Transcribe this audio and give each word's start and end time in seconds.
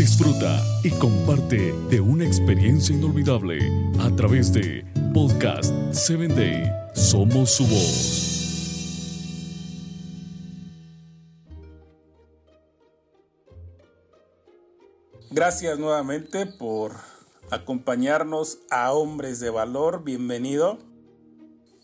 Disfruta 0.00 0.64
y 0.82 0.92
comparte 0.92 1.74
de 1.90 2.00
una 2.00 2.24
experiencia 2.24 2.96
inolvidable 2.96 3.58
a 3.98 4.10
través 4.16 4.50
de 4.50 4.82
Podcast 5.12 5.74
7 5.92 6.28
Day. 6.28 6.72
Somos 6.94 7.50
su 7.50 7.66
voz. 7.66 8.96
Gracias 15.30 15.78
nuevamente 15.78 16.46
por 16.46 16.92
acompañarnos 17.50 18.60
a 18.70 18.94
Hombres 18.94 19.38
de 19.38 19.50
Valor. 19.50 20.02
Bienvenido. 20.02 20.78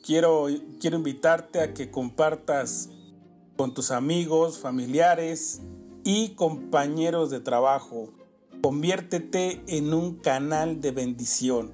Quiero, 0.02 0.46
quiero 0.80 0.96
invitarte 0.96 1.60
a 1.60 1.74
que 1.74 1.90
compartas 1.90 2.88
con 3.58 3.74
tus 3.74 3.90
amigos, 3.90 4.58
familiares 4.58 5.60
y 6.06 6.36
compañeros 6.36 7.30
de 7.30 7.40
trabajo. 7.40 8.12
Conviértete 8.62 9.60
en 9.66 9.92
un 9.92 10.14
canal 10.14 10.80
de 10.80 10.92
bendición. 10.92 11.72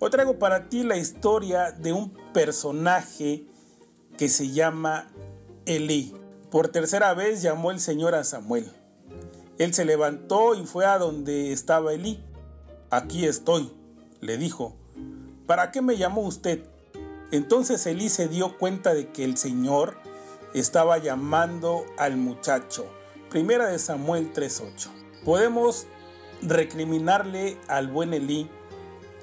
Hoy 0.00 0.10
traigo 0.10 0.40
para 0.40 0.68
ti 0.68 0.82
la 0.82 0.96
historia 0.96 1.70
de 1.70 1.92
un 1.92 2.10
personaje 2.34 3.46
que 4.18 4.28
se 4.28 4.50
llama 4.50 5.12
Elí. 5.66 6.12
Por 6.50 6.66
tercera 6.70 7.14
vez 7.14 7.42
llamó 7.42 7.70
el 7.70 7.78
Señor 7.78 8.16
a 8.16 8.24
Samuel. 8.24 8.72
Él 9.58 9.72
se 9.72 9.84
levantó 9.84 10.56
y 10.56 10.66
fue 10.66 10.84
a 10.84 10.98
donde 10.98 11.52
estaba 11.52 11.92
Elí. 11.92 12.20
Aquí 12.90 13.24
estoy, 13.24 13.72
le 14.20 14.36
dijo. 14.36 14.74
¿Para 15.46 15.70
qué 15.70 15.80
me 15.80 15.96
llamó 15.96 16.22
usted? 16.22 16.64
Entonces 17.30 17.86
Elí 17.86 18.08
se 18.08 18.26
dio 18.26 18.58
cuenta 18.58 18.94
de 18.94 19.12
que 19.12 19.22
el 19.22 19.36
Señor 19.36 19.96
estaba 20.54 20.98
llamando 20.98 21.84
al 21.98 22.16
muchacho. 22.16 22.84
Primera 23.30 23.68
de 23.68 23.78
Samuel 23.78 24.32
3:8. 24.32 24.90
Podemos 25.24 25.86
recriminarle 26.42 27.58
al 27.68 27.86
buen 27.86 28.12
Elí 28.12 28.50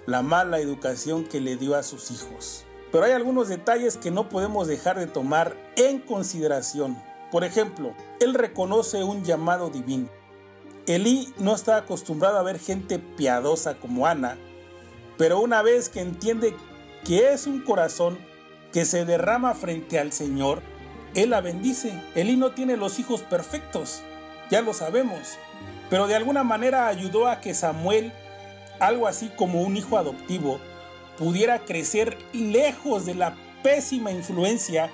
la 0.05 0.21
mala 0.21 0.59
educación 0.59 1.25
que 1.25 1.41
le 1.41 1.57
dio 1.57 1.75
a 1.75 1.83
sus 1.83 2.09
hijos. 2.11 2.63
Pero 2.89 3.03
hay 3.03 3.11
algunos 3.11 3.49
detalles 3.49 3.97
que 3.97 4.09
no 4.09 4.29
podemos 4.29 4.65
dejar 4.65 4.97
de 4.97 5.07
tomar 5.07 5.57
en 5.75 5.99
consideración. 5.99 6.97
Por 7.33 7.43
ejemplo, 7.43 7.93
él 8.21 8.33
reconoce 8.33 9.03
un 9.03 9.25
llamado 9.25 9.69
divino. 9.69 10.07
Elí 10.85 11.33
no 11.37 11.53
está 11.53 11.75
acostumbrado 11.75 12.37
a 12.37 12.43
ver 12.43 12.59
gente 12.59 12.99
piadosa 12.99 13.77
como 13.77 14.07
Ana, 14.07 14.37
pero 15.17 15.41
una 15.41 15.61
vez 15.61 15.89
que 15.89 15.99
entiende 15.99 16.55
que 17.03 17.33
es 17.33 17.45
un 17.45 17.59
corazón 17.59 18.17
que 18.71 18.85
se 18.85 19.03
derrama 19.03 19.53
frente 19.53 19.99
al 19.99 20.13
Señor, 20.13 20.61
Él 21.17 21.31
la 21.31 21.41
bendice. 21.41 21.99
Elí 22.15 22.37
no 22.37 22.51
tiene 22.51 22.77
los 22.77 22.99
hijos 22.99 23.23
perfectos, 23.23 24.03
ya 24.51 24.61
lo 24.61 24.73
sabemos, 24.73 25.39
pero 25.89 26.05
de 26.05 26.15
alguna 26.15 26.43
manera 26.43 26.87
ayudó 26.87 27.27
a 27.27 27.41
que 27.41 27.55
Samuel, 27.55 28.13
algo 28.79 29.07
así 29.07 29.29
como 29.35 29.63
un 29.63 29.75
hijo 29.75 29.97
adoptivo, 29.97 30.59
pudiera 31.17 31.59
crecer 31.65 32.19
lejos 32.33 33.07
de 33.07 33.15
la 33.15 33.35
pésima 33.63 34.11
influencia 34.11 34.91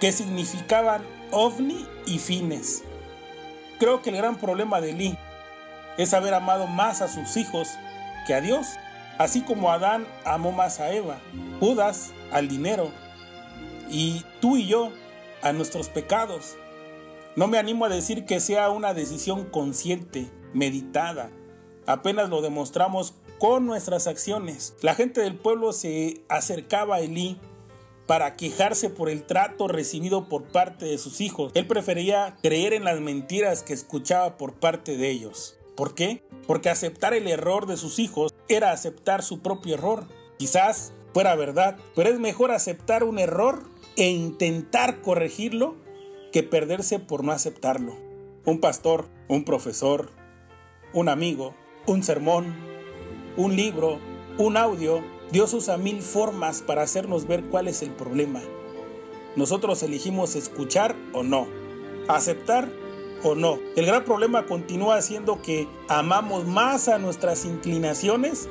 que 0.00 0.10
significaban 0.10 1.02
ovni 1.30 1.86
y 2.04 2.18
fines. 2.18 2.82
Creo 3.78 4.02
que 4.02 4.10
el 4.10 4.16
gran 4.16 4.36
problema 4.36 4.80
de 4.80 4.90
Elí 4.90 5.16
es 5.98 6.12
haber 6.14 6.34
amado 6.34 6.66
más 6.66 7.00
a 7.00 7.06
sus 7.06 7.36
hijos 7.36 7.68
que 8.26 8.34
a 8.34 8.40
Dios, 8.40 8.66
así 9.18 9.42
como 9.42 9.70
Adán 9.70 10.04
amó 10.24 10.50
más 10.50 10.80
a 10.80 10.92
Eva, 10.92 11.20
Judas 11.60 12.10
al 12.32 12.48
dinero 12.48 12.90
y 13.88 14.24
tú 14.40 14.56
y 14.56 14.66
yo 14.66 14.92
a 15.42 15.52
nuestros 15.52 15.88
pecados. 15.88 16.56
No 17.36 17.46
me 17.46 17.58
animo 17.58 17.84
a 17.84 17.88
decir 17.88 18.24
que 18.24 18.40
sea 18.40 18.70
una 18.70 18.94
decisión 18.94 19.44
consciente, 19.44 20.28
meditada. 20.52 21.30
Apenas 21.86 22.28
lo 22.28 22.42
demostramos 22.42 23.14
con 23.38 23.66
nuestras 23.66 24.06
acciones. 24.06 24.74
La 24.82 24.94
gente 24.94 25.20
del 25.20 25.36
pueblo 25.36 25.72
se 25.72 26.22
acercaba 26.28 26.96
a 26.96 27.00
Elí 27.00 27.38
para 28.06 28.34
quejarse 28.36 28.90
por 28.90 29.08
el 29.08 29.22
trato 29.22 29.68
recibido 29.68 30.28
por 30.28 30.42
parte 30.42 30.84
de 30.84 30.98
sus 30.98 31.20
hijos. 31.20 31.52
Él 31.54 31.66
prefería 31.66 32.36
creer 32.42 32.72
en 32.72 32.84
las 32.84 33.00
mentiras 33.00 33.62
que 33.62 33.72
escuchaba 33.72 34.36
por 34.36 34.54
parte 34.54 34.96
de 34.96 35.10
ellos. 35.10 35.56
¿Por 35.76 35.94
qué? 35.94 36.22
Porque 36.46 36.68
aceptar 36.68 37.14
el 37.14 37.28
error 37.28 37.66
de 37.66 37.76
sus 37.76 37.98
hijos 37.98 38.34
era 38.48 38.72
aceptar 38.72 39.22
su 39.22 39.40
propio 39.40 39.74
error. 39.74 40.06
Quizás 40.38 40.92
fuera 41.14 41.36
verdad, 41.36 41.76
pero 41.94 42.10
es 42.10 42.18
mejor 42.18 42.50
aceptar 42.50 43.04
un 43.04 43.18
error 43.18 43.62
e 43.96 44.10
intentar 44.10 45.02
corregirlo 45.02 45.76
que 46.32 46.42
perderse 46.42 46.98
por 46.98 47.24
no 47.24 47.32
aceptarlo. 47.32 47.96
Un 48.44 48.60
pastor, 48.60 49.08
un 49.28 49.44
profesor, 49.44 50.10
un 50.92 51.08
amigo, 51.08 51.54
un 51.86 52.02
sermón, 52.02 52.54
un 53.36 53.56
libro, 53.56 53.98
un 54.38 54.56
audio, 54.56 55.02
Dios 55.30 55.54
usa 55.54 55.76
mil 55.76 56.02
formas 56.02 56.62
para 56.62 56.82
hacernos 56.82 57.26
ver 57.26 57.44
cuál 57.44 57.68
es 57.68 57.82
el 57.82 57.90
problema. 57.90 58.40
Nosotros 59.36 59.82
elegimos 59.82 60.34
escuchar 60.34 60.96
o 61.12 61.22
no, 61.22 61.46
aceptar 62.08 62.68
o 63.22 63.34
no. 63.34 63.58
El 63.76 63.86
gran 63.86 64.04
problema 64.04 64.46
continúa 64.46 65.00
siendo 65.02 65.40
que 65.42 65.68
amamos 65.88 66.46
más 66.46 66.88
a 66.88 66.98
nuestras 66.98 67.44
inclinaciones 67.44 68.48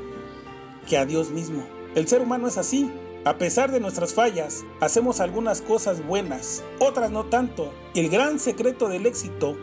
que 0.87 0.97
a 0.97 1.05
Dios 1.05 1.31
mismo. 1.31 1.65
El 1.95 2.07
ser 2.07 2.21
humano 2.21 2.47
es 2.47 2.57
así. 2.57 2.89
A 3.25 3.37
pesar 3.37 3.71
de 3.71 3.81
nuestras 3.81 4.13
fallas, 4.13 4.63
hacemos 4.79 5.19
algunas 5.19 5.61
cosas 5.61 6.05
buenas, 6.05 6.63
otras 6.79 7.11
no 7.11 7.25
tanto. 7.25 7.73
El 7.93 8.09
gran 8.09 8.39
secreto 8.39 8.87
del 8.87 9.05
éxito, 9.05 9.57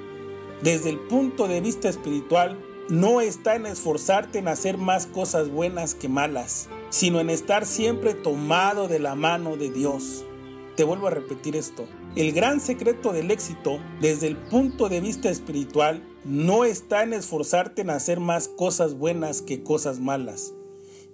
desde 0.63 0.91
el 0.91 0.99
punto 0.99 1.49
de 1.49 1.63
vista 1.63 1.89
espiritual, 1.89 2.59
no 2.91 3.23
está 3.23 3.57
en 3.57 3.65
esforzarte 3.65 4.39
en 4.39 4.49
hacer 4.49 4.77
más 4.77 5.07
cosas 5.07 5.51
buenas 5.51 5.95
que 5.95 6.09
malas, 6.09 6.69
sino 6.91 7.19
en 7.19 7.31
estar 7.31 7.65
siempre 7.65 8.13
tomado 8.13 8.89
de 8.89 8.99
la 8.99 9.15
mano 9.15 9.57
de 9.57 9.71
Dios. 9.71 10.27
Te 10.77 10.85
vuelvo 10.85 11.07
a 11.07 11.11
repetir 11.11 11.57
esto. 11.57 11.89
El 12.15 12.33
gran 12.33 12.61
secreto 12.61 13.13
del 13.13 13.31
éxito, 13.31 13.81
desde 14.03 14.27
el 14.27 14.37
punto 14.37 14.91
de 14.91 15.01
vista 15.01 15.31
espiritual, 15.31 16.07
no 16.25 16.65
está 16.65 17.03
en 17.03 17.15
esforzarte 17.15 17.81
en 17.83 17.91
hacer 17.91 18.21
más 18.21 18.49
cosas 18.49 18.95
buenas 18.95 19.41
que 19.41 19.63
cosas 19.63 19.99
malas, 19.99 20.53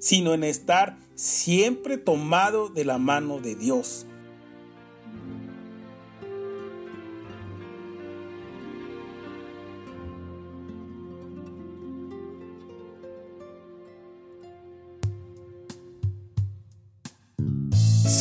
sino 0.01 0.35
en 0.35 0.43
estar 0.43 0.99
siempre 1.15 1.99
tomado 1.99 2.69
de 2.69 2.85
la 2.85 2.99
mano 2.99 3.41
de 3.41 3.55
Dios. 3.55 4.07